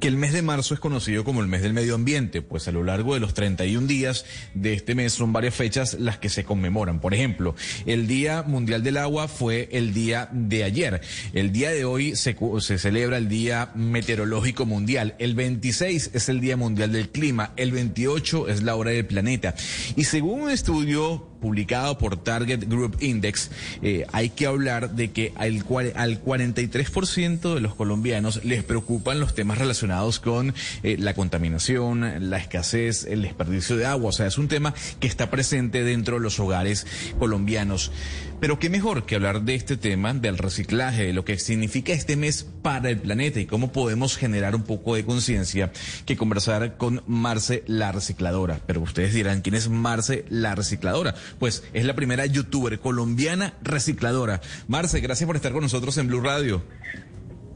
que 0.00 0.08
el 0.08 0.16
mes 0.16 0.32
de 0.32 0.42
marzo 0.42 0.74
es 0.74 0.80
conocido 0.80 1.24
como 1.24 1.40
el 1.40 1.48
mes 1.48 1.62
del 1.62 1.72
medio 1.72 1.94
ambiente, 1.94 2.42
pues 2.42 2.68
a 2.68 2.72
lo 2.72 2.84
largo 2.84 3.14
de 3.14 3.20
los 3.20 3.34
31 3.34 3.86
días 3.86 4.24
de 4.54 4.74
este 4.74 4.94
mes 4.94 5.12
son 5.12 5.32
varias 5.32 5.54
fechas 5.54 5.94
las 5.94 6.18
que 6.18 6.28
se 6.28 6.44
conmemoran. 6.44 7.00
Por 7.00 7.14
ejemplo, 7.14 7.54
el 7.86 8.06
Día 8.06 8.42
Mundial 8.42 8.82
del 8.82 8.96
Agua 8.96 9.28
fue 9.28 9.68
el 9.72 9.92
día 9.92 10.28
de 10.32 10.64
ayer. 10.64 11.00
El 11.32 11.52
día 11.52 11.70
de 11.70 11.84
hoy 11.84 12.16
se, 12.16 12.36
se 12.60 12.78
celebra 12.78 13.16
el 13.16 13.28
Día 13.28 13.70
Meteorológico 13.74 14.66
Mundial. 14.66 15.14
El 15.18 15.34
26 15.34 16.10
es 16.14 16.28
el 16.28 16.40
Día 16.40 16.56
Mundial 16.56 16.92
del 16.92 17.10
Clima. 17.10 17.52
El 17.56 17.72
28 17.72 18.48
es 18.48 18.62
la 18.62 18.76
hora 18.76 18.90
del 18.90 19.06
planeta. 19.06 19.54
Y 19.96 20.04
según 20.04 20.42
un 20.42 20.50
estudio 20.50 21.28
publicado 21.40 21.98
por 21.98 22.16
Target 22.16 22.68
Group 22.68 22.96
Index, 23.00 23.50
eh, 23.82 24.06
hay 24.12 24.30
que 24.30 24.46
hablar 24.46 24.90
de 24.90 25.10
que 25.10 25.32
al, 25.36 25.64
al 25.94 26.24
43% 26.24 27.54
de 27.54 27.60
los 27.60 27.74
colombianos 27.74 28.44
les 28.44 28.64
preocupan 28.64 29.20
los 29.20 29.34
temas 29.34 29.58
relacionados 29.58 30.20
con 30.20 30.54
eh, 30.82 30.96
la 30.98 31.14
contaminación, 31.14 32.30
la 32.30 32.38
escasez, 32.38 33.04
el 33.04 33.22
desperdicio 33.22 33.76
de 33.76 33.86
agua. 33.86 34.10
O 34.10 34.12
sea, 34.12 34.26
es 34.26 34.38
un 34.38 34.48
tema 34.48 34.74
que 35.00 35.06
está 35.06 35.30
presente 35.30 35.84
dentro 35.84 36.16
de 36.16 36.20
los 36.20 36.38
hogares 36.40 36.86
colombianos. 37.18 37.92
Pero 38.40 38.60
qué 38.60 38.70
mejor 38.70 39.04
que 39.04 39.16
hablar 39.16 39.42
de 39.42 39.56
este 39.56 39.76
tema, 39.76 40.14
del 40.14 40.38
reciclaje, 40.38 41.06
de 41.06 41.12
lo 41.12 41.24
que 41.24 41.38
significa 41.38 41.92
este 41.92 42.16
mes 42.16 42.44
para 42.62 42.88
el 42.88 42.98
planeta 42.98 43.40
y 43.40 43.46
cómo 43.46 43.72
podemos 43.72 44.16
generar 44.16 44.54
un 44.54 44.62
poco 44.62 44.94
de 44.94 45.04
conciencia 45.04 45.72
que 46.06 46.16
conversar 46.16 46.76
con 46.76 47.02
Marce 47.08 47.64
la 47.66 47.90
recicladora. 47.90 48.60
Pero 48.64 48.80
ustedes 48.80 49.12
dirán, 49.12 49.40
¿quién 49.40 49.56
es 49.56 49.68
Marce 49.68 50.24
la 50.28 50.54
recicladora? 50.54 51.16
Pues 51.40 51.68
es 51.72 51.84
la 51.84 51.94
primera 51.94 52.26
youtuber 52.26 52.78
colombiana 52.78 53.54
recicladora. 53.60 54.40
Marce, 54.68 55.00
gracias 55.00 55.26
por 55.26 55.34
estar 55.34 55.50
con 55.50 55.62
nosotros 55.62 55.98
en 55.98 56.06
Blue 56.06 56.20
Radio. 56.20 56.62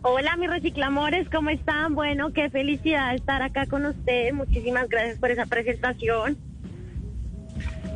Hola, 0.02 0.36
mis 0.36 0.50
reciclamores, 0.50 1.28
¿cómo 1.30 1.50
están? 1.50 1.94
Bueno, 1.94 2.32
qué 2.32 2.50
felicidad 2.50 3.14
estar 3.14 3.40
acá 3.40 3.66
con 3.66 3.86
ustedes. 3.86 4.34
Muchísimas 4.34 4.88
gracias 4.88 5.18
por 5.20 5.30
esa 5.30 5.46
presentación. 5.46 6.51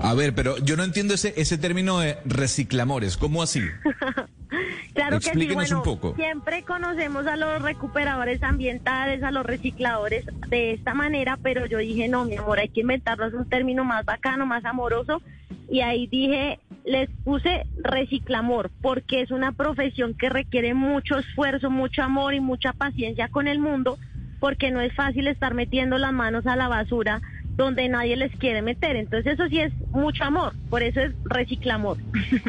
A 0.01 0.15
ver, 0.15 0.35
pero 0.35 0.59
yo 0.59 0.77
no 0.77 0.85
entiendo 0.85 1.15
ese, 1.15 1.35
ese 1.37 1.59
término 1.59 1.99
de 2.01 2.19
reciclamores. 2.25 3.17
¿Cómo 3.17 3.43
así? 3.43 3.61
claro 4.95 5.19
que 5.21 5.31
sí. 5.31 5.55
Bueno, 5.55 5.79
un 5.79 5.83
poco. 5.83 6.15
Siempre 6.17 6.63
conocemos 6.63 7.27
a 7.27 7.37
los 7.37 7.63
recuperadores 7.63 8.43
ambientales, 8.43 9.23
a 9.23 9.31
los 9.31 9.45
recicladores 9.45 10.25
de 10.49 10.73
esta 10.73 10.95
manera, 10.95 11.39
pero 11.43 11.67
yo 11.67 11.79
dije, 11.79 12.09
no, 12.09 12.25
mi 12.25 12.37
amor, 12.37 12.59
hay 12.59 12.69
que 12.69 12.83
inventarnos 12.83 13.33
un 13.35 13.49
término 13.49 13.85
más 13.85 14.05
bacano, 14.05 14.47
más 14.47 14.65
amoroso. 14.65 15.23
Y 15.69 15.81
ahí 15.81 16.07
dije, 16.07 16.61
les 16.85 17.11
puse 17.25 17.67
reciclamor, 17.79 18.71
porque 18.81 19.23
es 19.23 19.31
una 19.31 19.53
profesión 19.53 20.15
que 20.15 20.29
requiere 20.29 20.75
mucho 20.75 21.19
esfuerzo, 21.19 21.71
mucho 21.71 22.03
amor 22.03 22.35
y 22.35 22.41
mucha 22.41 22.73
paciencia 22.73 23.29
con 23.29 23.49
el 23.49 23.59
mundo, 23.59 23.99
porque 24.39 24.71
no 24.71 24.81
es 24.81 24.95
fácil 24.95 25.27
estar 25.27 25.55
metiendo 25.55 25.99
las 25.99 26.13
manos 26.13 26.47
a 26.47 26.55
la 26.55 26.69
basura 26.69 27.21
donde 27.57 27.89
nadie 27.89 28.17
les 28.17 28.35
quiere 28.37 28.63
meter. 28.63 28.97
Entonces 28.97 29.35
eso 29.35 29.49
sí 29.49 29.61
es 29.61 29.73
mucho 29.91 30.25
amor, 30.25 30.55
por 30.71 30.83
eso 30.83 31.01
es 31.01 31.13
reciclamor. 31.25 31.99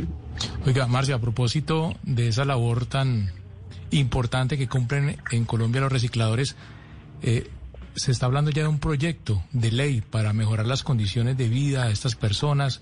Oiga, 0.65 0.87
Marcia, 0.87 1.15
a 1.15 1.19
propósito 1.19 1.95
de 2.03 2.27
esa 2.27 2.45
labor 2.45 2.85
tan 2.85 3.31
importante 3.91 4.57
que 4.57 4.67
cumplen 4.67 5.17
en 5.31 5.45
Colombia 5.45 5.81
los 5.81 5.91
recicladores, 5.91 6.55
eh, 7.21 7.49
se 7.95 8.11
está 8.11 8.27
hablando 8.27 8.51
ya 8.51 8.63
de 8.63 8.67
un 8.67 8.79
proyecto 8.79 9.43
de 9.51 9.71
ley 9.71 10.01
para 10.01 10.33
mejorar 10.33 10.67
las 10.67 10.83
condiciones 10.83 11.37
de 11.37 11.49
vida 11.49 11.85
de 11.85 11.93
estas 11.93 12.15
personas, 12.15 12.81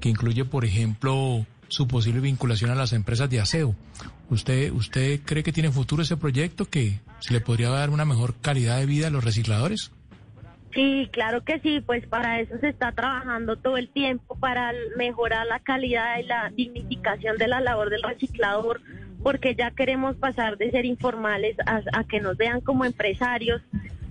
que 0.00 0.08
incluye, 0.08 0.44
por 0.44 0.64
ejemplo, 0.64 1.44
su 1.68 1.88
posible 1.88 2.20
vinculación 2.20 2.70
a 2.70 2.74
las 2.74 2.92
empresas 2.92 3.28
de 3.28 3.40
aseo. 3.40 3.74
¿Usted, 4.30 4.72
usted 4.72 5.20
cree 5.24 5.42
que 5.42 5.52
tiene 5.52 5.70
futuro 5.70 6.02
ese 6.02 6.16
proyecto, 6.16 6.64
que 6.66 7.00
se 7.20 7.32
le 7.32 7.40
podría 7.40 7.70
dar 7.70 7.90
una 7.90 8.04
mejor 8.04 8.34
calidad 8.40 8.78
de 8.78 8.86
vida 8.86 9.08
a 9.08 9.10
los 9.10 9.24
recicladores? 9.24 9.90
Sí, 10.76 11.08
claro 11.10 11.42
que 11.42 11.58
sí, 11.60 11.80
pues 11.80 12.06
para 12.06 12.38
eso 12.38 12.58
se 12.58 12.68
está 12.68 12.92
trabajando 12.92 13.56
todo 13.56 13.78
el 13.78 13.88
tiempo, 13.88 14.36
para 14.38 14.74
mejorar 14.98 15.46
la 15.46 15.58
calidad 15.58 16.18
y 16.18 16.24
la 16.24 16.50
dignificación 16.50 17.38
de 17.38 17.48
la 17.48 17.62
labor 17.62 17.88
del 17.88 18.02
reciclador, 18.02 18.82
porque 19.22 19.54
ya 19.54 19.70
queremos 19.70 20.16
pasar 20.16 20.58
de 20.58 20.70
ser 20.70 20.84
informales 20.84 21.56
a, 21.64 22.04
que 22.04 22.20
nos 22.20 22.36
vean 22.36 22.60
como 22.60 22.84
empresarios, 22.84 23.62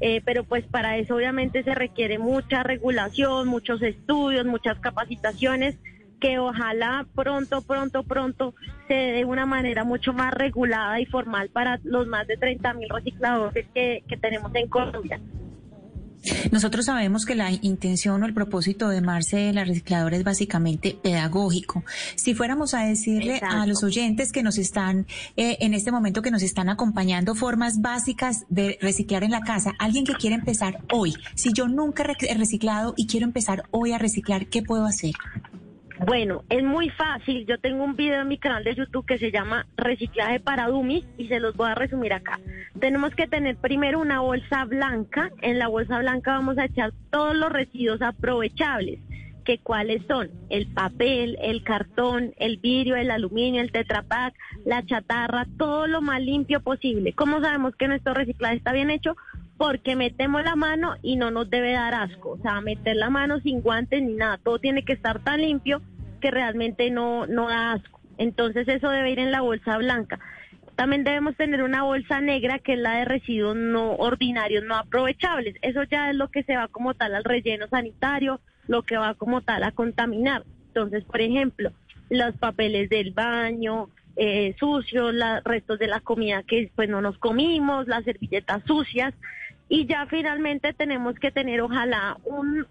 eh, 0.02 0.24
pero 0.26 0.44
pues 0.44 0.66
para 0.66 0.98
eso 0.98 1.16
obviamente 1.16 1.62
se 1.62 1.76
requiere 1.76 2.18
mucha 2.18 2.64
regulación, 2.64 3.48
muchos 3.48 3.84
estudios, 3.84 4.48
muchas 4.48 4.80
capacitaciones 4.80 5.78
que 6.20 6.40
ojalá 6.40 7.06
pronto, 7.14 7.62
pronto, 7.62 8.02
pronto 8.02 8.56
se 8.88 8.96
dé 8.96 9.24
una 9.24 9.46
manera 9.46 9.84
mucho 9.84 10.14
más 10.14 10.34
regulada 10.34 11.00
y 11.00 11.06
formal 11.06 11.50
para 11.50 11.80
los 11.84 12.08
más 12.08 12.26
de 12.26 12.38
30 12.38 12.74
mil 12.74 12.90
recicladores 12.90 13.68
que, 13.72 14.04
que 14.08 14.18
tenemos 14.18 14.50
en 14.56 14.68
Colombia. 14.68 15.20
Nosotros 16.52 16.86
sabemos 16.86 17.26
que 17.26 17.36
la 17.36 17.52
intención 17.52 18.22
o 18.24 18.26
el 18.26 18.34
propósito 18.34 18.90
de 18.90 19.02
Marce 19.02 19.38
de 19.38 19.54
la 19.54 19.64
recicladora 19.64 20.18
es 20.18 20.24
básicamente 20.24 20.98
pedagógico. 21.02 21.84
Si 22.16 22.34
fuéramos 22.34 22.74
a 22.74 22.86
decirle 22.86 23.40
a 23.42 23.66
los 23.66 23.84
oyentes 23.84 24.32
que 24.32 24.44
nos 24.44 24.58
están, 24.58 25.08
eh, 25.38 25.58
en 25.60 25.74
este 25.74 25.92
momento 25.92 26.22
que 26.22 26.32
nos 26.32 26.44
están 26.44 26.70
acompañando, 26.70 27.36
formas 27.36 27.82
básicas 27.82 28.46
de 28.50 28.78
reciclar 28.82 29.24
en 29.24 29.32
la 29.32 29.42
casa, 29.42 29.74
alguien 29.80 30.06
que 30.06 30.14
quiere 30.14 30.36
empezar 30.36 30.80
hoy, 30.92 31.14
si 31.36 31.54
yo 31.54 31.68
nunca 31.68 32.06
he 32.20 32.34
reciclado 32.34 32.94
y 32.98 33.08
quiero 33.08 33.26
empezar 33.26 33.64
hoy 33.72 33.92
a 33.92 33.98
reciclar, 33.98 34.48
¿qué 34.48 34.62
puedo 34.62 34.86
hacer? 34.86 35.14
Bueno, 36.00 36.44
es 36.50 36.64
muy 36.64 36.90
fácil. 36.90 37.46
Yo 37.46 37.58
tengo 37.58 37.84
un 37.84 37.96
video 37.96 38.22
en 38.22 38.28
mi 38.28 38.38
canal 38.38 38.64
de 38.64 38.76
YouTube 38.76 39.06
que 39.06 39.18
se 39.18 39.32
llama 39.32 39.66
Reciclaje 39.78 40.42
para 40.42 40.68
Dummies 40.68 41.06
y 41.18 41.28
se 41.28 41.40
los 41.40 41.56
voy 41.56 41.70
a 41.70 41.76
resumir 41.76 42.12
acá. 42.12 42.40
Tenemos 42.80 43.16
que 43.16 43.28
tener 43.28 43.56
primero 43.56 44.00
una 44.00 44.20
bolsa 44.20 44.66
blanca. 44.66 45.32
En 45.42 45.58
la 45.58 45.70
bolsa 45.70 46.00
blanca 46.00 46.32
vamos 46.32 46.58
a 46.58 46.66
echar 46.66 46.92
todos 47.12 47.36
los 47.36 47.52
residuos 47.52 48.02
aprovechables. 48.02 49.00
que 49.46 49.60
cuáles 49.60 50.02
son? 50.08 50.32
El 50.50 50.66
papel, 50.74 51.38
el 51.40 51.64
cartón, 51.64 52.34
el 52.38 52.58
vidrio, 52.58 52.96
el 52.96 53.12
aluminio, 53.12 53.62
el 53.62 53.72
tetrapack, 53.72 54.34
la 54.66 54.84
chatarra, 54.84 55.46
todo 55.60 55.86
lo 55.86 56.02
más 56.02 56.20
limpio 56.20 56.62
posible. 56.62 57.14
¿Cómo 57.14 57.40
sabemos 57.42 57.76
que 57.76 57.88
nuestro 57.88 58.16
reciclaje 58.16 58.56
está 58.56 58.74
bien 58.74 58.90
hecho? 58.90 59.16
Porque 59.58 59.96
metemos 59.96 60.44
la 60.44 60.56
mano 60.56 60.96
y 61.02 61.16
no 61.16 61.32
nos 61.32 61.50
debe 61.50 61.74
dar 61.74 61.94
asco, 61.94 62.32
o 62.32 62.38
sea, 62.42 62.60
meter 62.62 62.96
la 62.96 63.10
mano 63.10 63.40
sin 63.40 63.62
guantes 63.62 64.02
ni 64.02 64.14
nada, 64.14 64.38
todo 64.38 64.60
tiene 64.60 64.84
que 64.84 64.94
estar 64.94 65.20
tan 65.20 65.42
limpio 65.42 65.82
que 66.20 66.32
realmente 66.32 66.90
no, 66.92 67.26
no 67.26 67.48
da 67.48 67.74
asco. 67.74 68.02
Entonces 68.18 68.68
eso 68.68 68.90
debe 68.90 69.12
ir 69.12 69.20
en 69.20 69.32
la 69.32 69.42
bolsa 69.42 69.78
blanca. 69.78 70.20
También 70.76 71.06
debemos 71.06 71.36
tener 71.38 71.64
una 71.64 71.84
bolsa 71.84 72.20
negra 72.20 72.60
que 72.60 72.74
es 72.74 72.80
la 72.80 72.96
de 72.96 73.06
residuos 73.06 73.56
no 73.56 73.94
ordinarios, 73.96 74.64
no 74.66 74.76
aprovechables. 74.76 75.56
Eso 75.62 75.84
ya 75.84 76.10
es 76.10 76.16
lo 76.16 76.30
que 76.30 76.44
se 76.44 76.58
va 76.58 76.68
como 76.68 76.94
tal 76.94 77.16
al 77.16 77.24
relleno 77.24 77.68
sanitario, 77.68 78.42
lo 78.68 78.84
que 78.84 78.98
va 78.98 79.14
como 79.14 79.42
tal 79.42 79.64
a 79.64 79.72
contaminar. 79.72 80.44
Entonces, 80.68 81.06
por 81.06 81.22
ejemplo, 81.22 81.72
los 82.10 82.36
papeles 82.36 82.90
del 82.90 83.12
baño, 83.12 83.90
eh, 84.18 84.56
sucios, 84.60 85.14
los 85.14 85.44
restos 85.44 85.80
de 85.80 85.88
la 85.88 86.02
comida 86.02 86.44
que 86.44 86.70
pues 86.76 86.90
no 86.90 87.02
nos 87.02 87.18
comimos, 87.18 87.88
las 87.88 88.04
servilletas 88.04 88.64
sucias, 88.66 89.14
y 89.70 89.86
ya 89.86 90.06
finalmente 90.08 90.74
tenemos 90.74 91.16
que 91.16 91.32
tener 91.32 91.62
ojalá 91.62 92.18
un, 92.24 92.66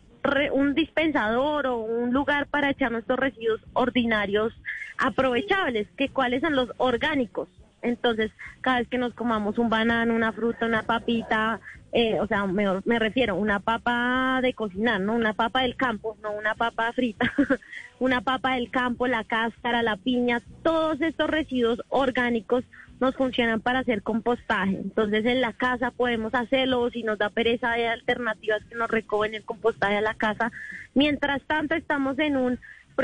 un 0.52 0.74
dispensador 0.74 1.66
o 1.66 1.78
un 1.78 2.12
lugar 2.12 2.46
para 2.46 2.70
echar 2.70 2.92
nuestros 2.92 3.18
residuos 3.18 3.60
ordinarios 3.72 4.52
aprovechables, 4.98 5.88
que 5.96 6.08
cuáles 6.08 6.40
son 6.40 6.54
los 6.54 6.70
orgánicos. 6.76 7.48
Entonces, 7.82 8.30
cada 8.62 8.78
vez 8.78 8.88
que 8.88 8.96
nos 8.96 9.12
comamos 9.12 9.58
un 9.58 9.68
banano, 9.68 10.14
una 10.14 10.32
fruta, 10.32 10.64
una 10.64 10.84
papita, 10.84 11.60
eh, 11.92 12.18
o 12.18 12.26
sea, 12.26 12.46
me, 12.46 12.64
me 12.84 12.98
refiero, 12.98 13.36
una 13.36 13.60
papa 13.60 14.40
de 14.40 14.54
cocinar, 14.54 15.00
¿no? 15.00 15.14
Una 15.14 15.34
papa 15.34 15.62
del 15.62 15.76
campo, 15.76 16.16
no 16.22 16.32
una 16.32 16.54
papa 16.54 16.92
frita, 16.92 17.30
una 17.98 18.22
papa 18.22 18.54
del 18.54 18.70
campo, 18.70 19.06
la 19.06 19.24
cáscara, 19.24 19.82
la 19.82 19.96
piña, 19.96 20.40
todos 20.62 21.00
estos 21.02 21.28
residuos 21.28 21.82
orgánicos 21.88 22.64
nos 23.04 23.16
funcionan 23.16 23.60
para 23.60 23.80
hacer 23.80 24.02
compostaje. 24.02 24.76
Entonces 24.76 25.26
en 25.26 25.42
la 25.42 25.52
casa 25.52 25.90
podemos 25.90 26.34
hacerlo 26.34 26.80
o 26.80 26.90
si 26.90 27.02
nos 27.02 27.18
da 27.18 27.28
pereza 27.28 27.72
de 27.72 27.86
alternativas 27.86 28.64
que 28.64 28.76
nos 28.76 28.90
recogen 28.90 29.34
el 29.34 29.44
compostaje 29.44 29.96
a 29.96 30.00
la 30.00 30.14
casa. 30.14 30.50
Mientras 30.94 31.42
tanto 31.42 31.74
estamos 31.74 32.18
en 32.18 32.36
un 32.38 32.58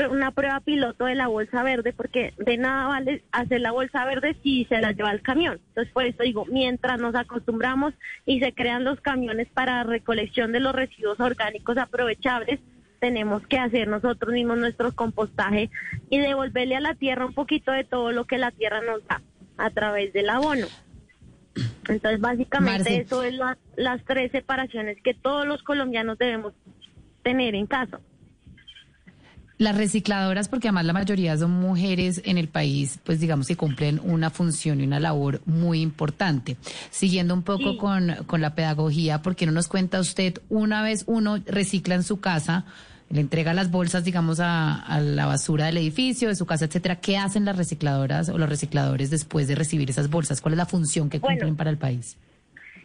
una 0.09 0.31
prueba 0.31 0.61
piloto 0.61 1.03
de 1.03 1.15
la 1.15 1.27
bolsa 1.27 1.63
verde 1.63 1.91
porque 1.91 2.33
de 2.37 2.57
nada 2.57 2.87
vale 2.87 3.23
hacer 3.33 3.59
la 3.59 3.73
bolsa 3.73 4.05
verde 4.05 4.37
si 4.41 4.63
se 4.65 4.79
la 4.79 4.93
lleva 4.93 5.11
el 5.11 5.21
camión. 5.21 5.59
Entonces 5.67 5.93
por 5.93 6.05
eso 6.05 6.23
digo, 6.23 6.45
mientras 6.45 6.99
nos 6.99 7.13
acostumbramos 7.13 7.93
y 8.25 8.39
se 8.39 8.53
crean 8.53 8.85
los 8.85 9.01
camiones 9.01 9.49
para 9.49 9.83
recolección 9.83 10.53
de 10.53 10.61
los 10.61 10.73
residuos 10.73 11.19
orgánicos 11.19 11.77
aprovechables, 11.77 12.61
tenemos 13.01 13.45
que 13.47 13.59
hacer 13.59 13.89
nosotros 13.89 14.33
mismos 14.33 14.59
nuestro 14.59 14.93
compostaje 14.93 15.69
y 16.09 16.19
devolverle 16.19 16.77
a 16.77 16.79
la 16.79 16.95
tierra 16.95 17.25
un 17.25 17.33
poquito 17.33 17.73
de 17.73 17.83
todo 17.83 18.13
lo 18.13 18.25
que 18.25 18.37
la 18.37 18.51
tierra 18.51 18.81
nos 18.81 19.05
da 19.07 19.21
a 19.65 19.69
través 19.69 20.13
del 20.13 20.29
abono. 20.29 20.67
Entonces, 21.89 22.19
básicamente 22.19 22.97
eso 22.97 23.23
es 23.23 23.35
las 23.75 24.03
tres 24.05 24.31
separaciones 24.31 24.97
que 25.03 25.13
todos 25.13 25.45
los 25.45 25.63
colombianos 25.63 26.17
debemos 26.17 26.53
tener 27.23 27.55
en 27.55 27.67
casa. 27.67 27.99
Las 29.57 29.77
recicladoras, 29.77 30.49
porque 30.49 30.69
además 30.69 30.85
la 30.85 30.93
mayoría 30.93 31.37
son 31.37 31.51
mujeres 31.51 32.21
en 32.25 32.39
el 32.39 32.47
país, 32.47 32.99
pues 33.03 33.19
digamos 33.19 33.47
que 33.47 33.55
cumplen 33.55 34.01
una 34.03 34.31
función 34.31 34.81
y 34.81 34.85
una 34.85 34.99
labor 34.99 35.41
muy 35.45 35.81
importante. 35.81 36.57
Siguiendo 36.89 37.35
un 37.35 37.43
poco 37.43 37.77
con, 37.77 38.15
con 38.25 38.41
la 38.41 38.55
pedagogía, 38.55 39.21
¿por 39.21 39.35
qué 39.35 39.45
no 39.45 39.51
nos 39.51 39.67
cuenta 39.67 39.99
usted 39.99 40.41
una 40.49 40.81
vez 40.81 41.03
uno 41.05 41.37
recicla 41.45 41.93
en 41.93 42.01
su 42.01 42.19
casa? 42.19 42.65
Le 43.11 43.21
entrega 43.21 43.53
las 43.53 43.71
bolsas, 43.71 44.03
digamos, 44.03 44.39
a, 44.41 44.99
la 45.01 45.25
basura 45.25 45.65
del 45.65 45.77
edificio, 45.77 46.29
de 46.29 46.35
su 46.35 46.45
casa, 46.45 46.65
etcétera. 46.65 46.97
¿Qué 46.97 47.17
hacen 47.17 47.45
las 47.45 47.57
recicladoras 47.57 48.29
o 48.29 48.37
los 48.37 48.49
recicladores 48.49 49.09
después 49.09 49.47
de 49.47 49.55
recibir 49.55 49.89
esas 49.89 50.09
bolsas? 50.09 50.41
¿Cuál 50.41 50.53
es 50.53 50.57
la 50.57 50.65
función 50.65 51.09
que 51.09 51.19
cumplen 51.19 51.55
para 51.55 51.69
el 51.69 51.77
país? 51.77 52.17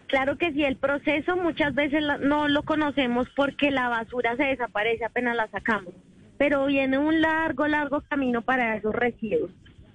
Claro 0.09 0.39
que 0.39 0.53
sí, 0.53 0.63
el 0.63 0.77
proceso 0.77 1.37
muchas 1.37 1.75
veces 1.75 2.03
no 2.23 2.49
lo 2.49 2.63
conocemos 2.63 3.27
porque 3.35 3.71
la 3.71 3.89
basura 3.89 4.37
se 4.37 4.45
desaparece 4.45 5.05
apenas 5.05 5.37
la 5.37 5.49
sacamos 5.49 5.93
pero 6.39 6.67
viene 6.67 6.99
un 6.99 7.21
largo, 7.21 7.67
largo 7.67 8.03
camino 8.03 8.43
para 8.43 8.77
esos 8.77 8.95
residuos. 8.95 9.51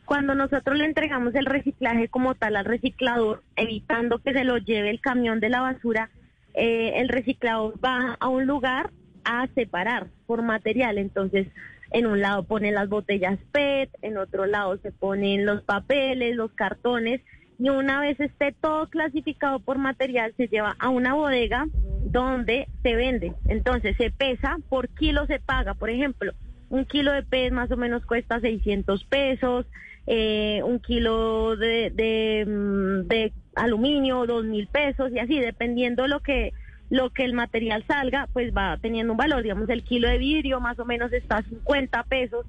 Cuando 0.06 0.36
nosotros 0.36 0.78
le 0.78 0.86
entregamos 0.86 1.34
el 1.36 1.46
reciclaje 1.46 2.10
como 2.10 2.36
tal 2.36 2.56
al 2.56 2.66
reciclador, 2.66 3.44
evitando 3.56 4.20
que 4.20 4.34
se 4.34 4.44
lo 4.44 4.58
lleve 4.58 4.90
el 4.90 5.00
camión 5.00 5.40
de 5.40 5.50
la 5.50 5.62
basura, 5.62 6.10
eh, 6.54 6.94
el 6.98 7.08
reciclador 7.08 7.74
va 7.84 8.18
a 8.20 8.28
un 8.28 8.46
lugar 8.46 8.90
a 9.24 9.48
separar 9.56 10.08
por 10.26 10.42
material. 10.42 10.98
Entonces, 10.98 11.48
en 11.92 12.06
un 12.06 12.22
lado 12.22 12.44
pone 12.44 12.72
las 12.72 12.90
botellas 12.90 13.40
PET, 13.52 13.90
en 14.02 14.18
otro 14.18 14.46
lado 14.46 14.78
se 14.78 14.92
ponen 14.92 15.46
los 15.46 15.62
papeles, 15.64 16.36
los 16.36 16.52
cartones, 16.52 17.22
y 17.60 17.70
una 17.70 18.00
vez 18.00 18.20
esté 18.20 18.54
todo 18.60 18.90
clasificado 18.90 19.60
por 19.60 19.78
material, 19.78 20.34
se 20.36 20.48
lleva 20.48 20.76
a 20.80 20.90
una 20.90 21.14
bodega 21.14 21.68
donde 22.06 22.68
se 22.82 22.96
vende. 22.96 23.34
Entonces 23.46 23.96
se 23.98 24.10
pesa, 24.10 24.58
por 24.70 24.90
kilo 24.90 25.28
se 25.28 25.40
paga. 25.40 25.76
Por 25.76 25.90
ejemplo, 25.90 26.34
un 26.70 26.86
kilo 26.86 27.12
de 27.12 27.24
pez 27.24 27.52
más 27.52 27.70
o 27.72 27.78
menos 27.78 28.06
cuesta 28.06 28.40
600 28.40 29.04
pesos, 29.04 29.68
eh, 30.08 30.62
un 30.64 30.80
kilo 30.80 31.56
de, 31.56 31.92
de, 31.92 32.46
mm, 32.48 33.08
de 33.08 33.34
aluminio, 33.56 34.26
dos 34.26 34.46
mil 34.46 34.68
pesos 34.68 35.12
y 35.12 35.20
así, 35.20 35.40
dependiendo 35.40 36.08
lo 36.08 36.22
que 36.22 36.54
lo 36.92 37.10
que 37.10 37.24
el 37.24 37.34
material 37.34 37.86
salga, 37.88 38.28
pues 38.34 38.54
va 38.54 38.78
teniendo 38.78 39.14
un 39.14 39.18
valor. 39.18 39.42
Digamos, 39.42 39.70
el 39.70 39.84
kilo 39.84 40.10
de 40.10 40.18
vidrio 40.18 40.60
más 40.60 40.78
o 40.78 40.86
menos 40.86 41.12
está 41.14 41.38
a 41.38 41.44
50 41.44 42.04
pesos 42.04 42.46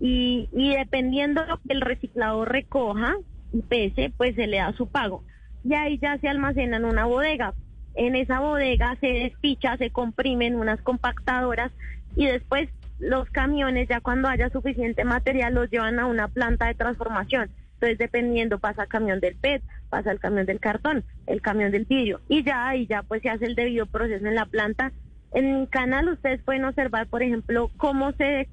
y, 0.00 0.48
y 0.52 0.74
dependiendo 0.74 1.42
de 1.42 1.46
lo 1.46 1.56
que 1.58 1.72
el 1.72 1.80
reciclador 1.80 2.50
recoja 2.50 3.14
y 3.52 3.62
pese, 3.62 4.12
pues 4.16 4.34
se 4.34 4.48
le 4.48 4.56
da 4.56 4.72
su 4.72 4.88
pago. 4.88 5.22
Y 5.64 5.74
ahí 5.74 5.98
ya 5.98 6.18
se 6.18 6.28
almacena 6.28 6.78
en 6.78 6.84
una 6.84 7.06
bodega. 7.06 7.54
En 7.94 8.16
esa 8.16 8.40
bodega 8.40 8.96
se 9.00 9.06
despicha, 9.06 9.76
se 9.76 9.90
comprimen 9.90 10.56
unas 10.56 10.82
compactadoras 10.82 11.70
y 12.16 12.26
después 12.26 12.68
los 12.98 13.30
camiones, 13.30 13.88
ya 13.88 14.00
cuando 14.00 14.26
haya 14.26 14.50
suficiente 14.50 15.04
material, 15.04 15.54
los 15.54 15.70
llevan 15.70 16.00
a 16.00 16.06
una 16.06 16.26
planta 16.26 16.66
de 16.66 16.74
transformación. 16.74 17.50
Entonces, 17.76 17.98
dependiendo, 17.98 18.58
pasa 18.58 18.82
el 18.82 18.88
camión 18.88 19.20
del 19.20 19.36
PET, 19.36 19.62
pasa 19.88 20.10
el 20.10 20.18
camión 20.18 20.46
del 20.46 20.60
cartón, 20.60 21.04
el 21.26 21.42
camión 21.42 21.70
del 21.70 21.84
vidrio. 21.84 22.20
Y 22.28 22.42
ya 22.42 22.68
ahí 22.68 22.86
ya 22.86 23.02
pues 23.02 23.22
se 23.22 23.30
hace 23.30 23.46
el 23.46 23.54
debido 23.54 23.86
proceso 23.86 24.26
en 24.26 24.34
la 24.34 24.46
planta. 24.46 24.92
En 25.32 25.60
mi 25.60 25.66
canal 25.66 26.08
ustedes 26.08 26.42
pueden 26.42 26.64
observar, 26.64 27.06
por 27.06 27.22
ejemplo, 27.22 27.70
cómo 27.76 28.12
se, 28.12 28.48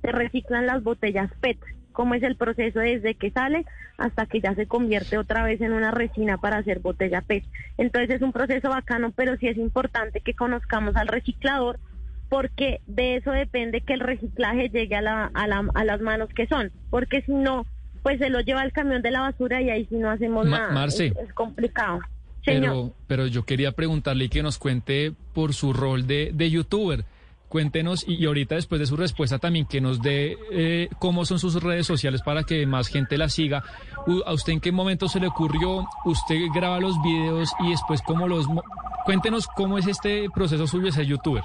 se 0.00 0.12
reciclan 0.12 0.66
las 0.66 0.82
botellas 0.82 1.30
PET 1.40 1.58
cómo 1.92 2.14
es 2.14 2.22
el 2.22 2.36
proceso 2.36 2.80
desde 2.80 3.14
que 3.14 3.30
sale 3.30 3.66
hasta 3.98 4.24
que 4.24 4.40
ya 4.40 4.54
se 4.54 4.66
convierte 4.66 5.18
otra 5.18 5.44
vez 5.44 5.60
en 5.60 5.72
una 5.72 5.90
resina 5.90 6.38
para 6.38 6.56
hacer 6.56 6.78
botella 6.78 7.20
PET. 7.20 7.44
Entonces 7.76 8.10
es 8.10 8.22
un 8.22 8.32
proceso 8.32 8.70
bacano, 8.70 9.12
pero 9.14 9.36
sí 9.36 9.48
es 9.48 9.58
importante 9.58 10.20
que 10.20 10.34
conozcamos 10.34 10.96
al 10.96 11.08
reciclador 11.08 11.78
porque 12.30 12.80
de 12.86 13.16
eso 13.16 13.32
depende 13.32 13.82
que 13.82 13.92
el 13.92 14.00
reciclaje 14.00 14.70
llegue 14.70 14.96
a, 14.96 15.02
la, 15.02 15.30
a, 15.34 15.46
la, 15.46 15.68
a 15.74 15.84
las 15.84 16.00
manos 16.00 16.30
que 16.30 16.46
son, 16.46 16.70
porque 16.88 17.22
si 17.22 17.32
no, 17.32 17.66
pues 18.02 18.18
se 18.18 18.30
lo 18.30 18.40
lleva 18.40 18.62
al 18.62 18.72
camión 18.72 19.02
de 19.02 19.10
la 19.10 19.20
basura 19.20 19.60
y 19.60 19.70
ahí 19.70 19.86
si 19.86 19.96
no 19.96 20.10
hacemos 20.10 20.46
nada, 20.46 20.84
es, 20.86 21.12
complicado. 21.34 22.00
Pero, 22.44 22.94
pero 23.06 23.26
yo 23.26 23.44
quería 23.44 23.72
preguntarle 23.72 24.28
que 24.28 24.42
nos 24.42 24.58
cuente 24.58 25.12
por 25.34 25.52
su 25.52 25.72
rol 25.72 26.06
de, 26.06 26.30
de 26.32 26.50
youtuber. 26.50 27.04
Cuéntenos 27.50 28.04
y, 28.06 28.24
ahorita 28.26 28.54
después 28.54 28.78
de 28.78 28.86
su 28.86 28.96
respuesta 28.96 29.40
también 29.40 29.66
que 29.66 29.80
nos 29.80 30.00
dé 30.00 30.38
eh, 30.52 30.88
cómo 31.00 31.24
son 31.24 31.40
sus 31.40 31.60
redes 31.60 31.84
sociales 31.84 32.22
para 32.22 32.44
que 32.44 32.64
más 32.64 32.86
gente 32.86 33.18
la 33.18 33.28
siga. 33.28 33.64
¿A 34.24 34.32
usted 34.32 34.52
en 34.52 34.60
qué 34.60 34.70
momento 34.70 35.08
se 35.08 35.18
le 35.18 35.26
ocurrió? 35.26 35.84
¿Usted 36.04 36.36
graba 36.54 36.78
los 36.78 36.94
videos 37.02 37.52
y 37.58 37.70
después 37.70 38.02
cómo 38.02 38.28
los... 38.28 38.46
Cuéntenos 39.04 39.48
cómo 39.48 39.78
es 39.78 39.88
este 39.88 40.28
proceso 40.32 40.68
suyo 40.68 40.86
de 40.86 40.92
ser 40.92 41.06
youtuber. 41.06 41.42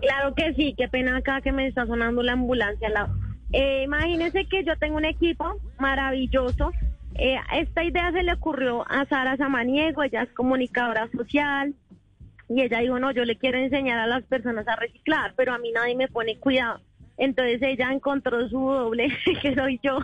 Claro 0.00 0.34
que 0.34 0.52
sí, 0.54 0.74
qué 0.76 0.88
pena 0.88 1.16
acá 1.16 1.40
que 1.40 1.52
me 1.52 1.68
está 1.68 1.86
sonando 1.86 2.20
la 2.24 2.32
ambulancia. 2.32 2.88
La... 2.88 3.08
Eh, 3.52 3.82
imagínense 3.84 4.46
que 4.46 4.64
yo 4.64 4.76
tengo 4.76 4.96
un 4.96 5.04
equipo 5.04 5.60
maravilloso. 5.78 6.72
Eh, 7.14 7.36
esta 7.54 7.82
idea 7.82 8.12
se 8.12 8.22
le 8.22 8.32
ocurrió 8.32 8.84
a 8.88 9.04
Sara 9.06 9.36
Samaniego, 9.36 10.02
ella 10.02 10.22
es 10.22 10.32
comunicadora 10.32 11.08
social, 11.10 11.74
y 12.48 12.62
ella 12.62 12.80
dijo, 12.80 12.98
no, 12.98 13.10
yo 13.10 13.24
le 13.24 13.36
quiero 13.36 13.58
enseñar 13.58 13.98
a 13.98 14.06
las 14.06 14.24
personas 14.24 14.66
a 14.68 14.76
reciclar, 14.76 15.34
pero 15.36 15.52
a 15.52 15.58
mí 15.58 15.72
nadie 15.72 15.96
me 15.96 16.08
pone 16.08 16.38
cuidado. 16.38 16.80
Entonces 17.16 17.60
ella 17.62 17.90
encontró 17.92 18.48
su 18.48 18.58
doble, 18.58 19.08
que 19.42 19.54
soy 19.54 19.80
yo, 19.82 19.98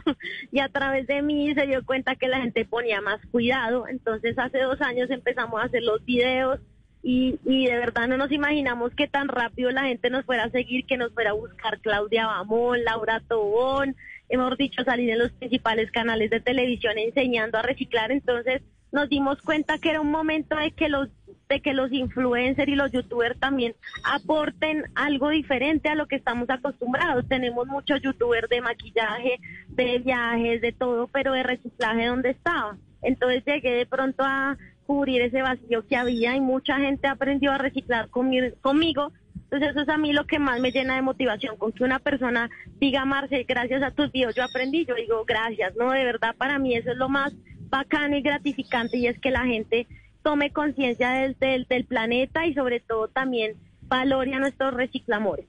y 0.51 0.59
a 0.59 0.69
través 0.69 1.07
de 1.07 1.23
mí 1.23 1.55
se 1.55 1.67
dio 1.67 1.85
cuenta 1.85 2.17
que 2.17 2.29
la 2.29 2.41
gente 2.41 2.65
ponía 2.65 3.01
más 3.01 3.25
cuidado. 3.31 3.87
Entonces 3.87 4.37
hace 4.39 4.59
dos 4.59 4.81
años 4.81 5.11
empezamos 5.11 5.61
a 5.61 5.67
hacer 5.67 5.83
los 5.83 6.05
videos 6.05 6.61
y, 7.05 7.39
y 7.45 7.67
de 7.67 7.77
verdad 7.77 8.09
no 8.09 8.17
nos 8.17 8.33
imaginamos 8.33 8.95
que 8.95 9.07
tan 9.07 9.29
rápido 9.29 9.71
la 9.71 9.85
gente 9.85 10.09
nos 10.09 10.25
fuera 10.25 10.45
a 10.45 10.51
seguir, 10.51 10.87
que 10.87 10.97
nos 10.97 11.13
fuera 11.13 11.31
a 11.31 11.35
buscar 11.35 11.79
Claudia 11.81 12.27
Bamón, 12.27 12.83
Laura 12.83 13.21
Tobón, 13.29 13.95
hemos 14.31 14.57
dicho 14.57 14.83
salir 14.85 15.11
en 15.11 15.19
los 15.19 15.31
principales 15.33 15.91
canales 15.91 16.31
de 16.31 16.41
televisión 16.41 16.97
enseñando 16.97 17.59
a 17.59 17.63
reciclar. 17.63 18.11
Entonces 18.11 18.63
nos 18.91 19.11
dimos 19.11 19.43
cuenta 19.43 19.79
que 19.79 19.91
era 19.91 20.01
un 20.01 20.11
momento 20.11 20.57
de 20.57 20.71
que 20.71 20.89
los 20.89 21.11
de 21.51 21.61
que 21.61 21.75
los 21.75 21.93
influencers 21.93 22.69
y 22.69 22.75
los 22.75 22.91
youtubers 22.91 23.39
también 23.39 23.75
aporten 24.03 24.85
algo 24.95 25.29
diferente 25.29 25.91
a 25.91 25.95
lo 25.95 26.07
que 26.07 26.17
estamos 26.17 26.49
acostumbrados. 26.49 27.29
Tenemos 27.29 27.67
muchos 27.67 28.01
youtubers 28.01 28.49
de 28.49 28.63
maquillaje, 28.63 29.41
de 29.69 29.99
viajes, 29.99 30.63
de 30.63 30.73
todo, 30.73 31.07
pero 31.09 31.35
de 31.35 31.43
reciclaje 31.43 32.07
donde 32.07 32.31
estaba. 32.31 32.79
Entonces 33.03 33.45
llegué 33.45 33.73
de 33.73 33.85
pronto 33.85 34.25
a 34.25 34.57
cubrir 34.87 35.23
ese 35.23 35.43
vacío 35.43 35.87
que 35.87 35.97
había 35.97 36.37
y 36.37 36.41
mucha 36.41 36.79
gente 36.79 37.07
aprendió 37.09 37.53
a 37.53 37.59
reciclar 37.59 38.09
conmigo. 38.09 39.13
Entonces 39.45 39.71
eso 39.71 39.83
es 39.83 39.89
a 39.89 39.99
mí 39.99 40.13
lo 40.13 40.27
que 40.27 40.39
más 40.39 40.61
me 40.61 40.73
llena 40.73 40.97
de 40.97 41.03
motivación, 41.03 41.57
con 41.57 41.73
que 41.73 41.85
una 41.85 41.99
persona 41.99 42.51
diga, 42.81 43.05
Marce, 43.05 43.45
gracias 43.45 43.83
a 43.83 43.93
tus 43.93 44.11
videos 44.11 44.35
yo 44.35 44.43
aprendí, 44.43 44.85
yo 44.85 44.95
digo, 44.95 45.25
gracias, 45.25 45.77
no, 45.77 45.93
de 45.93 46.05
verdad 46.05 46.35
para 46.37 46.59
mí 46.59 46.75
eso 46.75 46.91
es 46.91 46.97
lo 46.97 47.09
más 47.09 47.33
bacano 47.69 48.17
y 48.17 48.23
gratificante 48.23 48.99
y 48.99 49.07
es 49.07 49.19
que 49.19 49.31
la 49.31 49.45
gente 49.45 49.87
tome 50.23 50.51
conciencia 50.51 51.11
del, 51.11 51.37
del, 51.69 51.85
planeta 51.85 52.47
y 52.47 52.55
sobre 52.55 52.81
todo 52.81 53.09
también 53.09 53.57
valore 53.83 54.35
a 54.35 54.41
nuestros 54.41 54.75
reciclamores. 54.75 55.47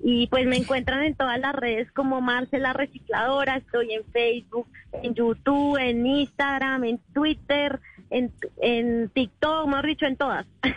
Y 0.00 0.26
pues 0.28 0.46
me 0.46 0.56
encuentran 0.56 1.02
en 1.02 1.14
todas 1.14 1.40
las 1.40 1.54
redes 1.54 1.90
como 1.92 2.20
Marcela 2.20 2.72
Recicladora, 2.72 3.56
estoy 3.56 3.92
en 3.92 4.04
Facebook, 4.04 4.66
en 5.02 5.14
YouTube, 5.14 5.78
en 5.78 6.06
Instagram, 6.06 6.84
en 6.84 6.98
Twitter, 7.12 7.80
en, 8.10 8.32
en 8.60 9.10
TikTok, 9.10 9.66
hemos 9.66 9.82
dicho, 9.82 10.06
en 10.06 10.16
todas. 10.16 10.46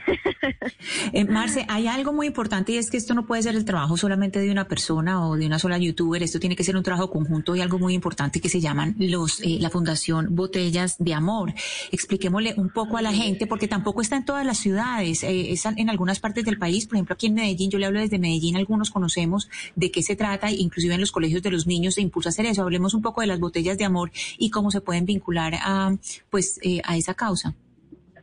Eh, 1.13 1.25
Marce, 1.25 1.65
hay 1.67 1.87
algo 1.87 2.13
muy 2.13 2.27
importante 2.27 2.71
y 2.71 2.77
es 2.77 2.89
que 2.89 2.97
esto 2.97 3.13
no 3.13 3.25
puede 3.25 3.43
ser 3.43 3.55
el 3.55 3.65
trabajo 3.65 3.97
solamente 3.97 4.39
de 4.39 4.51
una 4.51 4.67
persona 4.67 5.27
o 5.27 5.35
de 5.35 5.45
una 5.45 5.59
sola 5.59 5.77
youtuber, 5.77 6.23
esto 6.23 6.39
tiene 6.39 6.55
que 6.55 6.63
ser 6.63 6.77
un 6.77 6.83
trabajo 6.83 7.09
conjunto 7.09 7.55
y 7.55 7.61
algo 7.61 7.79
muy 7.79 7.93
importante 7.93 8.39
que 8.39 8.49
se 8.49 8.59
llaman 8.59 8.95
los 8.97 9.41
eh, 9.41 9.57
la 9.59 9.69
Fundación 9.69 10.35
Botellas 10.35 10.95
de 10.99 11.13
Amor. 11.13 11.53
Expliquémosle 11.91 12.53
un 12.57 12.69
poco 12.69 12.97
a 12.97 13.01
la 13.01 13.13
gente 13.13 13.47
porque 13.47 13.67
tampoco 13.67 14.01
está 14.01 14.15
en 14.15 14.25
todas 14.25 14.45
las 14.45 14.57
ciudades, 14.57 15.23
eh, 15.23 15.53
en 15.75 15.89
algunas 15.89 16.19
partes 16.19 16.45
del 16.45 16.57
país, 16.57 16.87
por 16.87 16.95
ejemplo 16.95 17.13
aquí 17.13 17.27
en 17.27 17.35
Medellín, 17.35 17.69
yo 17.69 17.79
le 17.79 17.85
hablo 17.85 17.99
desde 17.99 18.19
Medellín, 18.19 18.55
algunos 18.55 18.91
conocemos 18.91 19.49
de 19.75 19.91
qué 19.91 20.03
se 20.03 20.15
trata, 20.15 20.51
inclusive 20.51 20.95
en 20.95 21.01
los 21.01 21.11
colegios 21.11 21.43
de 21.43 21.51
los 21.51 21.67
niños 21.67 21.95
se 21.95 22.01
impulsa 22.01 22.29
a 22.29 22.31
hacer 22.31 22.45
eso. 22.45 22.61
Hablemos 22.61 22.93
un 22.93 23.01
poco 23.01 23.21
de 23.21 23.27
las 23.27 23.39
botellas 23.39 23.77
de 23.77 23.85
amor 23.85 24.11
y 24.37 24.49
cómo 24.49 24.71
se 24.71 24.81
pueden 24.81 25.05
vincular 25.05 25.55
a 25.61 25.95
pues 26.29 26.59
a 26.83 26.97
esa 26.97 27.13
causa. 27.21 27.53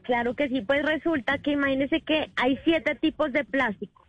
Claro 0.02 0.35
que 0.35 0.49
sí, 0.49 0.62
pues 0.62 0.83
resulta 0.85 1.38
que 1.38 1.52
imagínense 1.52 2.00
que 2.00 2.31
hay 2.37 2.59
siete 2.64 2.95
tipos 2.95 3.33
de 3.33 3.45
plástico 3.45 4.07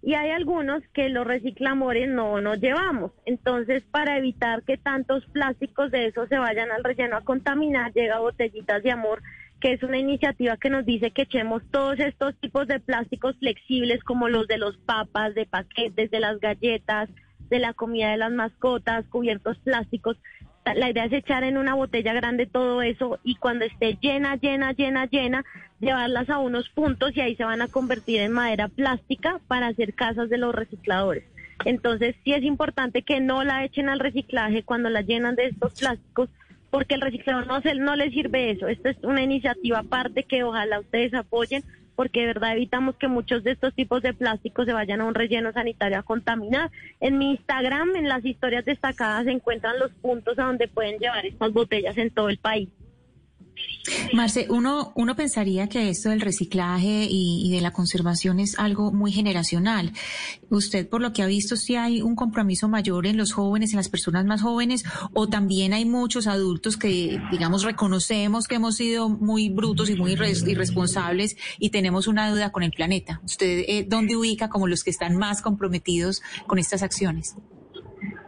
y 0.00 0.14
hay 0.14 0.30
algunos 0.30 0.82
que 0.94 1.08
los 1.08 1.26
reciclamores 1.26 2.08
no 2.08 2.40
nos 2.40 2.60
llevamos. 2.60 3.10
Entonces, 3.26 3.82
para 3.90 4.16
evitar 4.16 4.62
que 4.62 4.76
tantos 4.76 5.24
plásticos 5.32 5.90
de 5.90 6.06
esos 6.06 6.28
se 6.28 6.38
vayan 6.38 6.70
al 6.70 6.84
relleno 6.84 7.16
a 7.16 7.24
contaminar, 7.24 7.92
llega 7.92 8.20
Botellitas 8.20 8.82
de 8.82 8.92
Amor, 8.92 9.22
que 9.60 9.72
es 9.72 9.82
una 9.82 9.98
iniciativa 9.98 10.56
que 10.56 10.70
nos 10.70 10.84
dice 10.84 11.10
que 11.10 11.22
echemos 11.22 11.62
todos 11.72 11.98
estos 11.98 12.38
tipos 12.38 12.68
de 12.68 12.78
plásticos 12.78 13.36
flexibles 13.38 14.04
como 14.04 14.28
los 14.28 14.46
de 14.46 14.58
los 14.58 14.76
papas, 14.76 15.34
de 15.34 15.46
paquetes, 15.46 16.12
de 16.12 16.20
las 16.20 16.38
galletas, 16.38 17.08
de 17.50 17.58
la 17.58 17.72
comida 17.72 18.10
de 18.10 18.18
las 18.18 18.32
mascotas, 18.32 19.04
cubiertos 19.08 19.58
plásticos, 19.58 20.16
la 20.74 20.90
idea 20.90 21.04
es 21.04 21.12
echar 21.12 21.44
en 21.44 21.58
una 21.58 21.74
botella 21.74 22.12
grande 22.12 22.46
todo 22.46 22.82
eso 22.82 23.18
y 23.24 23.36
cuando 23.36 23.64
esté 23.64 23.96
llena, 24.00 24.36
llena, 24.36 24.72
llena, 24.72 25.06
llena, 25.06 25.44
llevarlas 25.80 26.28
a 26.30 26.38
unos 26.38 26.68
puntos 26.70 27.16
y 27.16 27.20
ahí 27.20 27.36
se 27.36 27.44
van 27.44 27.62
a 27.62 27.68
convertir 27.68 28.20
en 28.20 28.32
madera 28.32 28.68
plástica 28.68 29.40
para 29.48 29.68
hacer 29.68 29.94
casas 29.94 30.28
de 30.28 30.38
los 30.38 30.54
recicladores. 30.54 31.24
Entonces 31.64 32.14
sí 32.24 32.32
es 32.32 32.42
importante 32.42 33.02
que 33.02 33.20
no 33.20 33.44
la 33.44 33.64
echen 33.64 33.88
al 33.88 33.98
reciclaje 33.98 34.62
cuando 34.62 34.90
la 34.90 35.02
llenan 35.02 35.36
de 35.36 35.46
estos 35.46 35.74
plásticos 35.74 36.28
porque 36.70 36.94
el 36.94 37.00
reciclador 37.00 37.46
no, 37.46 37.60
se, 37.62 37.74
no 37.74 37.96
le 37.96 38.10
sirve 38.10 38.50
eso. 38.50 38.68
Esta 38.68 38.90
es 38.90 38.98
una 39.02 39.22
iniciativa 39.22 39.78
aparte 39.78 40.24
que 40.24 40.44
ojalá 40.44 40.80
ustedes 40.80 41.14
apoyen 41.14 41.64
porque 41.98 42.20
de 42.20 42.26
verdad 42.26 42.52
evitamos 42.52 42.94
que 42.94 43.08
muchos 43.08 43.42
de 43.42 43.50
estos 43.50 43.74
tipos 43.74 44.02
de 44.02 44.14
plásticos 44.14 44.66
se 44.66 44.72
vayan 44.72 45.00
a 45.00 45.04
un 45.04 45.16
relleno 45.16 45.52
sanitario 45.52 45.98
a 45.98 46.04
contaminar. 46.04 46.70
En 47.00 47.18
mi 47.18 47.32
Instagram, 47.32 47.96
en 47.96 48.08
las 48.08 48.24
historias 48.24 48.64
destacadas, 48.64 49.24
se 49.24 49.32
encuentran 49.32 49.80
los 49.80 49.90
puntos 49.94 50.38
a 50.38 50.44
donde 50.44 50.68
pueden 50.68 51.00
llevar 51.00 51.26
estas 51.26 51.52
botellas 51.52 51.98
en 51.98 52.10
todo 52.10 52.28
el 52.28 52.38
país. 52.38 52.68
Marce, 54.12 54.46
uno, 54.50 54.92
uno 54.94 55.16
pensaría 55.16 55.68
que 55.68 55.88
esto 55.88 56.10
del 56.10 56.20
reciclaje 56.20 57.06
y, 57.08 57.50
de 57.50 57.60
la 57.60 57.72
conservación 57.72 58.40
es 58.40 58.58
algo 58.58 58.92
muy 58.92 59.12
generacional. 59.12 59.92
Usted, 60.50 60.88
por 60.88 61.00
lo 61.00 61.12
que 61.12 61.22
ha 61.22 61.26
visto, 61.26 61.56
si 61.56 61.76
hay 61.76 62.02
un 62.02 62.14
compromiso 62.14 62.68
mayor 62.68 63.06
en 63.06 63.16
los 63.16 63.32
jóvenes, 63.32 63.72
en 63.72 63.78
las 63.78 63.88
personas 63.88 64.24
más 64.24 64.42
jóvenes, 64.42 64.84
o 65.14 65.28
también 65.28 65.72
hay 65.72 65.84
muchos 65.84 66.26
adultos 66.26 66.76
que, 66.76 67.20
digamos, 67.30 67.62
reconocemos 67.62 68.46
que 68.46 68.56
hemos 68.56 68.76
sido 68.76 69.08
muy 69.08 69.48
brutos 69.48 69.90
y 69.90 69.94
muy 69.94 70.12
irresponsables 70.12 71.36
y 71.58 71.70
tenemos 71.70 72.06
una 72.06 72.28
deuda 72.28 72.52
con 72.52 72.62
el 72.62 72.72
planeta. 72.72 73.20
¿Usted 73.24 73.64
eh, 73.68 73.86
dónde 73.88 74.16
ubica 74.16 74.48
como 74.48 74.66
los 74.66 74.84
que 74.84 74.90
están 74.90 75.16
más 75.16 75.42
comprometidos 75.42 76.22
con 76.46 76.58
estas 76.58 76.82
acciones? 76.82 77.34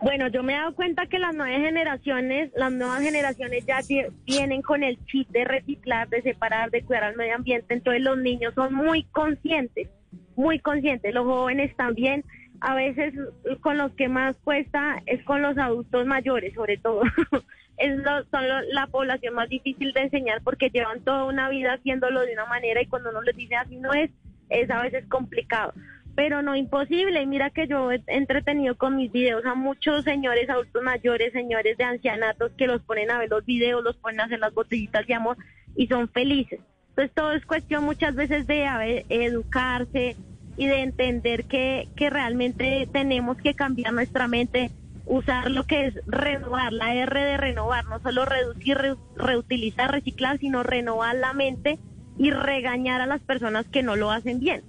Bueno, 0.03 0.29
yo 0.29 0.43
me 0.43 0.55
he 0.55 0.57
dado 0.57 0.75
cuenta 0.75 1.07
que 1.07 1.19
las 1.19 1.35
nuevas 1.35 1.61
generaciones, 1.61 2.51
las 2.57 2.73
nuevas 2.73 3.03
generaciones 3.03 3.67
ya 3.67 3.81
vienen 4.25 4.63
con 4.63 4.83
el 4.83 4.99
chip 5.05 5.29
de 5.29 5.45
reciclar, 5.45 6.09
de 6.09 6.23
separar, 6.23 6.71
de 6.71 6.83
cuidar 6.83 7.05
al 7.05 7.17
medio 7.17 7.35
ambiente. 7.35 7.75
Entonces 7.75 8.03
los 8.03 8.17
niños 8.17 8.55
son 8.55 8.73
muy 8.73 9.05
conscientes, 9.05 9.89
muy 10.37 10.59
conscientes. 10.59 11.13
Los 11.15 11.25
jóvenes 11.25 11.77
también. 11.77 12.25
A 12.63 12.75
veces 12.75 13.15
con 13.63 13.79
los 13.79 13.91
que 13.93 14.09
más 14.09 14.37
cuesta 14.45 15.03
es 15.07 15.23
con 15.25 15.41
los 15.41 15.57
adultos 15.57 16.07
mayores, 16.07 16.53
sobre 16.55 16.77
todo. 16.77 17.03
es 17.79 17.97
son 18.31 18.45
la 18.73 18.87
población 18.87 19.35
más 19.35 19.49
difícil 19.49 19.93
de 19.95 20.03
enseñar 20.03 20.43
porque 20.43 20.69
llevan 20.69 21.01
toda 21.01 21.25
una 21.25 21.49
vida 21.49 21.75
haciéndolo 21.75 22.21
de 22.21 22.35
una 22.35 22.45
manera 22.45 22.83
y 22.83 22.87
cuando 22.87 23.11
uno 23.11 23.23
les 23.23 23.35
dice 23.35 23.57
así 23.57 23.77
no 23.77 23.93
es, 23.95 24.11
es 24.51 24.71
a 24.71 24.83
veces 24.83 25.07
complicado 25.09 25.73
pero 26.15 26.43
no 26.43 26.57
imposible. 26.57 27.23
Y 27.23 27.27
mira 27.27 27.51
que 27.51 27.67
yo 27.67 27.91
he 27.93 28.03
entretenido 28.07 28.77
con 28.77 28.97
mis 28.97 29.11
videos 29.13 29.45
a 29.47 29.55
muchos 29.55 30.05
señores 30.05 30.49
adultos 30.51 30.83
mayores, 30.83 31.33
señores 31.33 31.77
de 31.79 31.85
ancianatos 31.85 32.53
que 32.57 32.67
los 32.67 32.83
ponen 32.83 33.11
a 33.11 33.19
ver 33.19 33.31
los 33.31 33.45
videos, 33.45 33.83
los 33.83 33.97
ponen 33.97 34.21
a 34.21 34.25
hacer 34.25 34.39
las 34.39 34.55
botellitas 34.55 35.07
de 35.07 35.15
amor 35.15 35.37
y 35.77 35.87
son 35.87 36.09
felices. 36.09 36.61
Entonces 36.91 37.15
todo 37.15 37.33
es 37.33 37.47
cuestión 37.47 37.85
muchas 37.85 38.15
veces 38.15 38.47
de 38.47 39.05
educarse 39.09 40.17
y 40.57 40.67
de 40.67 40.83
entender 40.83 41.45
que, 41.45 41.89
que 41.97 42.11
realmente 42.11 42.89
tenemos 42.93 43.39
que 43.39 43.55
cambiar 43.55 43.95
nuestra 43.95 44.29
mente, 44.29 44.71
usar 45.07 45.51
lo 45.51 45.65
que 45.65 45.87
es 45.87 45.95
renovar, 46.07 46.73
la 46.73 46.95
R 46.95 47.19
de 47.19 47.37
renovar, 47.37 47.87
no 47.87 48.01
solo 48.01 48.27
reducir, 48.27 48.77
reutilizar, 49.17 49.91
reciclar, 49.91 50.39
sino 50.39 50.63
renovar 50.63 51.17
la 51.17 51.33
mente 51.33 51.79
y 52.19 52.31
regañar 52.31 53.01
a 53.01 53.07
las 53.07 53.23
personas 53.23 53.67
que 53.69 53.83
no 53.83 53.97
lo 53.97 54.11
hacen 54.11 54.41
bien. 54.41 54.63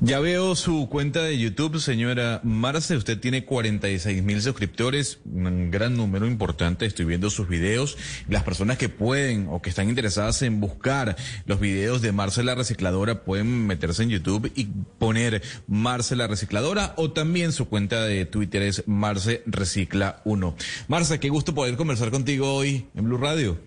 Ya 0.00 0.18
veo 0.20 0.54
su 0.54 0.88
cuenta 0.88 1.22
de 1.22 1.38
YouTube, 1.38 1.78
señora 1.78 2.40
Marce. 2.42 2.96
Usted 2.96 3.18
tiene 3.18 3.44
46 3.44 4.22
mil 4.22 4.40
suscriptores, 4.40 5.20
un 5.24 5.70
gran 5.70 5.96
número 5.96 6.26
importante. 6.26 6.86
Estoy 6.86 7.04
viendo 7.04 7.30
sus 7.30 7.48
videos. 7.48 7.98
Las 8.28 8.42
personas 8.42 8.78
que 8.78 8.88
pueden 8.88 9.46
o 9.50 9.60
que 9.60 9.70
están 9.70 9.88
interesadas 9.88 10.40
en 10.42 10.60
buscar 10.60 11.16
los 11.46 11.60
videos 11.60 12.02
de 12.02 12.12
Marce 12.12 12.42
la 12.42 12.54
Recicladora 12.54 13.24
pueden 13.24 13.66
meterse 13.66 14.02
en 14.02 14.10
YouTube 14.10 14.50
y 14.54 14.66
poner 14.98 15.42
Marce 15.66 16.16
la 16.16 16.26
Recicladora 16.26 16.94
o 16.96 17.10
también 17.12 17.52
su 17.52 17.68
cuenta 17.68 18.04
de 18.04 18.24
Twitter 18.26 18.62
es 18.62 18.84
Marce 18.86 19.42
Recicla 19.46 20.22
1. 20.24 20.56
Marce, 20.88 21.20
qué 21.20 21.28
gusto 21.28 21.54
poder 21.54 21.76
conversar 21.76 22.10
contigo 22.10 22.54
hoy 22.54 22.86
en 22.94 23.04
Blue 23.04 23.18
Radio. 23.18 23.58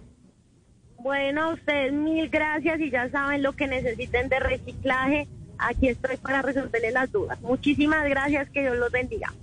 Bueno, 1.03 1.43
a 1.43 1.53
ustedes 1.53 1.91
mil 1.91 2.29
gracias 2.29 2.79
y 2.79 2.89
ya 2.89 3.09
saben 3.09 3.43
lo 3.43 3.53
que 3.53 3.67
necesiten 3.67 4.29
de 4.29 4.39
reciclaje 4.39 5.27
aquí 5.57 5.89
estoy 5.89 6.17
para 6.17 6.41
resolverle 6.41 6.91
las 6.91 7.11
dudas. 7.11 7.39
Muchísimas 7.41 8.07
gracias, 8.09 8.49
que 8.49 8.61
Dios 8.61 8.77
los 8.77 8.91
bendiga. 8.91 9.33